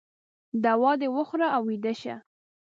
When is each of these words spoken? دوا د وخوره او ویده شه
دوا 0.63 0.91
د 1.01 1.03
وخوره 1.15 1.47
او 1.55 1.61
ویده 1.69 1.93
شه 2.01 2.15